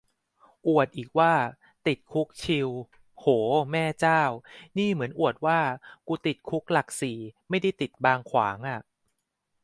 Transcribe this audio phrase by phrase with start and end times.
[0.67, 1.33] อวดอีกว่า
[1.87, 2.69] ติดคุกชิล
[3.19, 3.25] โห
[3.71, 4.21] แม่เจ้า
[4.77, 5.59] นี่เหมือนอวดว่า
[6.07, 8.79] กูติดคุกหลักสี่ไม่ได้ติดบางขวางอะ